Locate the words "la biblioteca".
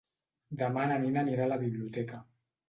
1.53-2.25